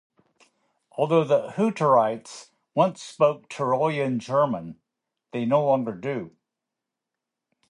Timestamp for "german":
4.17-4.79